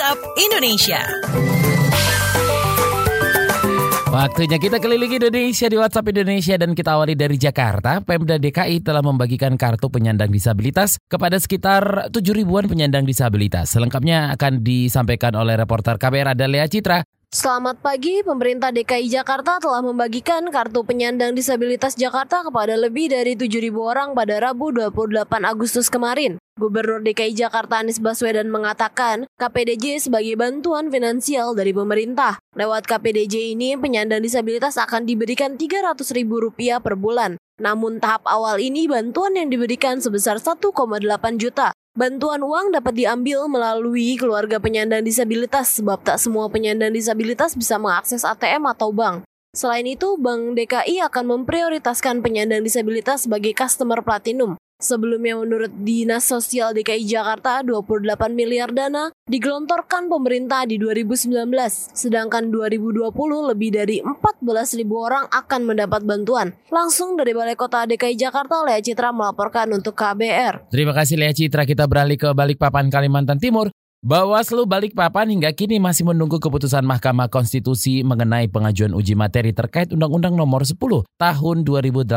WhatsApp 0.00 0.32
Indonesia. 0.40 1.00
Waktunya 4.08 4.56
kita 4.56 4.80
keliling 4.80 5.12
Indonesia 5.20 5.68
di 5.68 5.76
WhatsApp 5.76 6.08
Indonesia 6.16 6.56
dan 6.56 6.72
kita 6.72 6.96
awali 6.96 7.12
dari 7.12 7.36
Jakarta. 7.36 8.00
Pemda 8.00 8.40
DKI 8.40 8.80
telah 8.80 9.04
membagikan 9.04 9.60
kartu 9.60 9.92
penyandang 9.92 10.32
disabilitas 10.32 10.96
kepada 11.04 11.36
sekitar 11.36 12.08
7 12.08 12.16
ribuan 12.32 12.64
penyandang 12.64 13.04
disabilitas. 13.04 13.76
Selengkapnya 13.76 14.32
akan 14.40 14.64
disampaikan 14.64 15.36
oleh 15.36 15.60
reporter 15.60 16.00
KBR 16.00 16.32
Adalia 16.32 16.64
Citra. 16.64 17.04
Selamat 17.30 17.78
pagi, 17.78 18.26
pemerintah 18.26 18.74
DKI 18.74 19.06
Jakarta 19.06 19.62
telah 19.62 19.78
membagikan 19.86 20.50
kartu 20.50 20.82
penyandang 20.82 21.30
disabilitas 21.30 21.94
Jakarta 21.94 22.42
kepada 22.42 22.74
lebih 22.74 23.06
dari 23.06 23.38
7.000 23.38 23.70
orang 23.78 24.18
pada 24.18 24.42
Rabu 24.42 24.74
28 24.74 25.46
Agustus 25.46 25.86
kemarin. 25.86 26.42
Gubernur 26.58 26.98
DKI 27.06 27.38
Jakarta 27.38 27.86
Anies 27.86 28.02
Baswedan 28.02 28.50
mengatakan 28.50 29.30
KPDJ 29.38 30.10
sebagai 30.10 30.34
bantuan 30.34 30.90
finansial 30.90 31.54
dari 31.54 31.70
pemerintah. 31.70 32.42
Lewat 32.58 32.90
KPDJ 32.90 33.54
ini, 33.54 33.78
penyandang 33.78 34.26
disabilitas 34.26 34.74
akan 34.74 35.06
diberikan 35.06 35.54
Rp300.000 35.54 36.82
per 36.82 36.98
bulan. 36.98 37.38
Namun 37.62 38.02
tahap 38.02 38.26
awal 38.26 38.58
ini 38.58 38.90
bantuan 38.90 39.38
yang 39.38 39.54
diberikan 39.54 40.02
sebesar 40.02 40.42
1,8 40.42 40.74
juta. 41.38 41.70
Bantuan 41.90 42.38
uang 42.46 42.70
dapat 42.70 42.94
diambil 42.94 43.50
melalui 43.50 44.14
keluarga 44.14 44.62
penyandang 44.62 45.02
disabilitas 45.02 45.74
sebab 45.82 45.98
tak 46.06 46.22
semua 46.22 46.46
penyandang 46.46 46.94
disabilitas 46.94 47.58
bisa 47.58 47.82
mengakses 47.82 48.22
ATM 48.22 48.70
atau 48.70 48.94
bank. 48.94 49.26
Selain 49.50 49.82
itu, 49.82 50.14
Bank 50.14 50.54
DKI 50.54 51.02
akan 51.10 51.42
memprioritaskan 51.42 52.22
penyandang 52.22 52.62
disabilitas 52.62 53.26
sebagai 53.26 53.50
customer 53.50 53.98
platinum. 54.06 54.54
Sebelumnya 54.80 55.36
menurut 55.36 55.68
Dinas 55.84 56.24
Sosial 56.24 56.72
DKI 56.72 57.04
Jakarta, 57.04 57.60
28 57.60 58.32
miliar 58.32 58.72
dana 58.72 59.12
digelontorkan 59.28 60.08
pemerintah 60.08 60.64
di 60.64 60.80
2019, 60.80 61.36
sedangkan 61.92 62.48
2020 62.48 63.12
lebih 63.52 63.76
dari 63.76 64.00
14 64.00 64.80
ribu 64.80 65.04
orang 65.04 65.28
akan 65.28 65.68
mendapat 65.68 66.00
bantuan. 66.08 66.56
Langsung 66.72 67.20
dari 67.20 67.36
Balai 67.36 67.60
Kota 67.60 67.84
DKI 67.84 68.16
Jakarta, 68.16 68.64
Lea 68.64 68.80
Citra 68.80 69.12
melaporkan 69.12 69.68
untuk 69.76 69.92
KBR. 69.92 70.72
Terima 70.72 70.96
kasih 70.96 71.20
Lea 71.20 71.36
Citra. 71.36 71.68
Kita 71.68 71.84
beralih 71.84 72.16
ke 72.16 72.32
Balikpapan, 72.32 72.88
Kalimantan 72.88 73.36
Timur. 73.36 73.68
Bawaslu 74.00 74.64
Balikpapan 74.64 75.28
hingga 75.28 75.52
kini 75.52 75.76
masih 75.76 76.08
menunggu 76.08 76.40
keputusan 76.40 76.88
Mahkamah 76.88 77.28
Konstitusi 77.28 78.00
mengenai 78.00 78.48
pengajuan 78.48 78.96
uji 78.96 79.12
materi 79.12 79.52
terkait 79.52 79.92
Undang-Undang 79.92 80.40
Nomor 80.40 80.64
10 80.64 81.04
Tahun 81.04 81.56
2018 81.68 82.08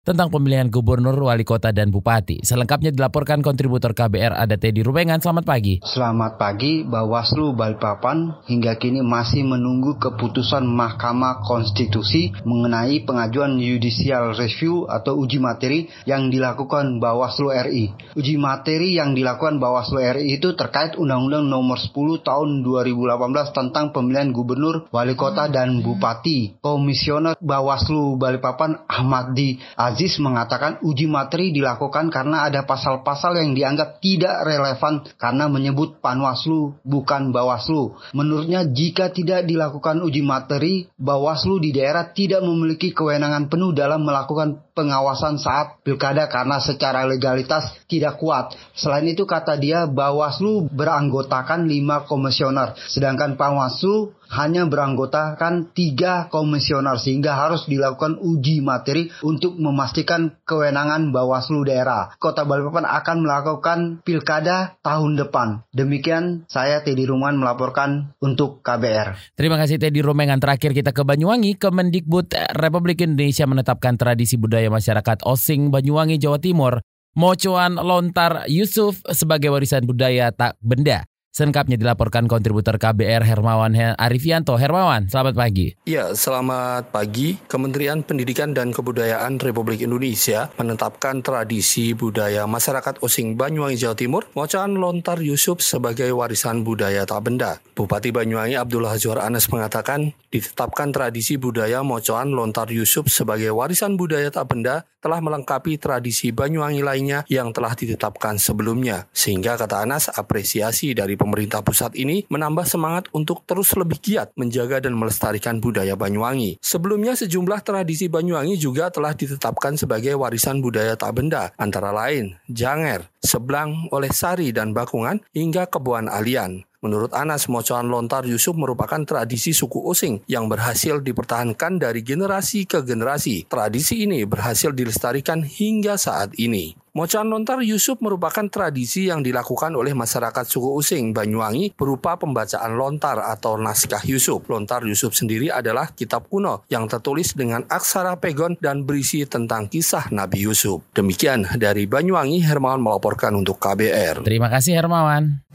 tentang 0.00 0.32
pemilihan 0.32 0.72
gubernur, 0.72 1.12
wali 1.12 1.44
kota, 1.44 1.76
dan 1.76 1.92
bupati. 1.92 2.40
Selengkapnya 2.40 2.88
dilaporkan 2.88 3.44
kontributor 3.44 3.92
KBR 3.92 4.32
ada 4.32 4.56
Teddy 4.56 4.80
Rubengan. 4.80 5.20
Selamat 5.20 5.44
pagi. 5.44 5.84
Selamat 5.84 6.40
pagi, 6.40 6.88
Bawaslu 6.88 7.52
Balikpapan 7.52 8.48
hingga 8.48 8.80
kini 8.80 9.04
masih 9.04 9.44
menunggu 9.44 10.00
keputusan 10.00 10.64
Mahkamah 10.64 11.44
Konstitusi 11.44 12.32
mengenai 12.48 13.04
pengajuan 13.04 13.60
judicial 13.60 14.32
review 14.32 14.88
atau 14.88 15.20
uji 15.20 15.36
materi 15.36 15.92
yang 16.08 16.32
dilakukan 16.32 16.96
Bawaslu 16.96 17.52
RI. 17.52 17.92
Uji 18.16 18.40
materi 18.40 18.96
yang 18.96 19.12
dilakukan 19.12 19.60
Bawaslu 19.60 20.00
RI 20.00 20.40
itu 20.40 20.56
terkait 20.56 20.96
Undang-Undang 20.96 21.44
Nomor 21.44 21.76
10 21.76 22.24
Tahun 22.24 22.48
2018 22.64 23.52
tentang 23.52 23.92
pemilihan 23.92 24.32
gubernur, 24.32 24.88
wali 24.88 25.12
kota, 25.12 25.52
dan 25.52 25.84
bupati. 25.84 26.56
Komisioner 26.64 27.36
Bawaslu 27.36 28.16
Balikpapan 28.16 28.88
Ahmad 28.88 29.36
Di 29.36 29.60
Aziz 29.90 30.22
mengatakan 30.22 30.78
uji 30.86 31.10
materi 31.10 31.50
dilakukan 31.50 32.14
karena 32.14 32.46
ada 32.46 32.62
pasal-pasal 32.62 33.42
yang 33.42 33.58
dianggap 33.58 33.98
tidak 33.98 34.46
relevan 34.46 35.02
karena 35.18 35.50
menyebut 35.50 35.98
Panwaslu 35.98 36.78
bukan 36.86 37.34
Bawaslu. 37.34 37.98
Menurutnya 38.14 38.62
jika 38.70 39.10
tidak 39.10 39.50
dilakukan 39.50 39.98
uji 40.06 40.22
materi, 40.22 40.86
Bawaslu 40.94 41.58
di 41.58 41.74
daerah 41.74 42.14
tidak 42.14 42.46
memiliki 42.46 42.94
kewenangan 42.94 43.50
penuh 43.50 43.74
dalam 43.74 44.06
melakukan 44.06 44.62
pengawasan 44.78 45.42
saat 45.42 45.82
pilkada 45.82 46.30
karena 46.30 46.62
secara 46.62 47.02
legalitas 47.04 47.66
tidak 47.90 48.22
kuat. 48.22 48.54
Selain 48.78 49.04
itu 49.10 49.26
kata 49.26 49.58
dia 49.58 49.90
Bawaslu 49.90 50.70
beranggotakan 50.70 51.66
lima 51.66 52.06
komisioner, 52.06 52.78
sedangkan 52.86 53.34
Panwaslu 53.34 54.14
hanya 54.30 54.62
beranggotakan 54.70 55.74
tiga 55.74 56.30
komisioner 56.30 56.96
sehingga 57.02 57.34
harus 57.34 57.66
dilakukan 57.66 58.22
uji 58.22 58.62
materi 58.62 59.10
untuk 59.26 59.58
memastikan 59.58 60.38
kewenangan 60.46 61.10
Bawaslu 61.10 61.66
daerah. 61.66 62.14
Kota 62.22 62.46
Balikpapan 62.46 62.86
akan 62.86 63.16
melakukan 63.26 63.78
pilkada 64.06 64.78
tahun 64.86 65.18
depan. 65.18 65.66
Demikian 65.74 66.46
saya 66.46 66.86
Teddy 66.86 67.10
Ruman 67.10 67.42
melaporkan 67.42 68.14
untuk 68.22 68.62
KBR. 68.62 69.34
Terima 69.34 69.58
kasih 69.58 69.82
Teddy 69.82 70.00
Rumengan. 70.00 70.38
Terakhir 70.38 70.72
kita 70.72 70.94
ke 70.94 71.02
Banyuwangi. 71.02 71.58
Kemendikbud 71.58 72.30
Republik 72.54 73.02
Indonesia 73.02 73.44
menetapkan 73.44 73.98
tradisi 73.98 74.38
budaya 74.38 74.70
masyarakat 74.70 75.26
Osing 75.26 75.74
Banyuwangi 75.74 76.22
Jawa 76.22 76.38
Timur 76.38 76.78
Mocoan 77.18 77.74
Lontar 77.74 78.46
Yusuf 78.46 79.02
sebagai 79.10 79.50
warisan 79.50 79.82
budaya 79.82 80.30
tak 80.30 80.54
benda. 80.62 81.09
Selengkapnya 81.30 81.78
dilaporkan 81.78 82.26
kontributor 82.26 82.74
KBR 82.74 83.22
Hermawan 83.22 83.70
Arifianto. 83.94 84.58
Hermawan, 84.58 85.06
selamat 85.06 85.38
pagi. 85.38 85.78
Ya, 85.86 86.10
selamat 86.10 86.90
pagi. 86.90 87.38
Kementerian 87.46 88.02
Pendidikan 88.02 88.50
dan 88.50 88.74
Kebudayaan 88.74 89.38
Republik 89.38 89.78
Indonesia 89.78 90.50
menetapkan 90.58 91.22
tradisi 91.22 91.94
budaya 91.94 92.50
masyarakat 92.50 92.98
Osing 92.98 93.38
Banyuwangi 93.38 93.78
Jawa 93.78 93.94
Timur, 93.94 94.26
Mocan 94.34 94.74
Lontar 94.74 95.22
Yusuf 95.22 95.62
sebagai 95.62 96.10
warisan 96.10 96.66
budaya 96.66 97.06
tak 97.06 97.22
benda. 97.22 97.62
Bupati 97.78 98.10
Banyuwangi 98.10 98.58
Abdullah 98.58 98.98
Azwar 98.98 99.22
Anas 99.22 99.46
mengatakan, 99.54 100.10
ditetapkan 100.34 100.90
tradisi 100.90 101.38
budaya 101.38 101.86
Mocoan 101.86 102.34
Lontar 102.34 102.74
Yusuf 102.74 103.06
sebagai 103.06 103.54
warisan 103.54 103.94
budaya 103.94 104.34
tak 104.34 104.50
benda 104.50 104.82
telah 104.98 105.18
melengkapi 105.18 105.80
tradisi 105.80 106.30
Banyuwangi 106.30 106.82
lainnya 106.84 107.22
yang 107.26 107.50
telah 107.54 107.72
ditetapkan 107.72 108.36
sebelumnya. 108.36 109.08
Sehingga 109.14 109.56
kata 109.56 109.86
Anas, 109.86 110.12
apresiasi 110.12 110.92
dari 110.92 111.16
pemerintah 111.20 111.60
pusat 111.60 111.92
ini 112.00 112.24
menambah 112.32 112.64
semangat 112.64 113.12
untuk 113.12 113.44
terus 113.44 113.76
lebih 113.76 114.00
giat 114.00 114.32
menjaga 114.40 114.80
dan 114.80 114.96
melestarikan 114.96 115.60
budaya 115.60 115.92
Banyuwangi. 115.92 116.56
Sebelumnya 116.64 117.12
sejumlah 117.12 117.60
tradisi 117.60 118.08
Banyuwangi 118.08 118.56
juga 118.56 118.88
telah 118.88 119.12
ditetapkan 119.12 119.76
sebagai 119.76 120.16
warisan 120.16 120.64
budaya 120.64 120.96
tak 120.96 121.20
benda, 121.20 121.52
antara 121.60 121.92
lain 121.92 122.40
Janger, 122.48 123.04
Seblang, 123.20 123.92
Oleh 123.92 124.08
Sari, 124.08 124.48
dan 124.56 124.72
Bakungan 124.72 125.20
hingga 125.36 125.68
Kebuan 125.68 126.08
Alian. 126.08 126.64
Menurut 126.80 127.12
Anas, 127.12 127.44
mocoan 127.44 127.92
lontar 127.92 128.24
Yusuf 128.24 128.56
merupakan 128.56 129.04
tradisi 129.04 129.52
suku 129.52 129.84
Osing 129.84 130.24
yang 130.24 130.48
berhasil 130.48 131.04
dipertahankan 131.04 131.76
dari 131.76 132.00
generasi 132.00 132.64
ke 132.64 132.80
generasi. 132.80 133.44
Tradisi 133.44 134.08
ini 134.08 134.24
berhasil 134.24 134.72
dilestarikan 134.72 135.44
hingga 135.44 136.00
saat 136.00 136.32
ini. 136.40 136.79
Mocan 136.90 137.30
lontar 137.30 137.62
Yusuf 137.62 138.02
merupakan 138.02 138.42
tradisi 138.50 139.06
yang 139.06 139.22
dilakukan 139.22 139.70
oleh 139.78 139.94
masyarakat 139.94 140.42
suku 140.42 140.74
Using 140.74 141.14
Banyuwangi 141.14 141.70
berupa 141.78 142.18
pembacaan 142.18 142.74
lontar 142.74 143.22
atau 143.30 143.54
naskah 143.54 144.02
Yusuf. 144.02 144.42
Lontar 144.50 144.82
Yusuf 144.82 145.14
sendiri 145.14 145.54
adalah 145.54 145.94
kitab 145.94 146.26
kuno 146.26 146.66
yang 146.66 146.90
tertulis 146.90 147.38
dengan 147.38 147.62
aksara 147.70 148.18
pegon 148.18 148.58
dan 148.58 148.82
berisi 148.82 149.22
tentang 149.22 149.70
kisah 149.70 150.10
Nabi 150.10 150.42
Yusuf. 150.42 150.82
Demikian 150.90 151.46
dari 151.62 151.86
Banyuwangi, 151.86 152.42
Hermawan 152.42 152.82
melaporkan 152.82 153.38
untuk 153.38 153.62
KBR. 153.62 154.26
Terima 154.26 154.50
kasih 154.50 154.74
Hermawan. 154.74 155.46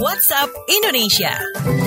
WhatsApp 0.00 0.48
Indonesia. 0.64 1.85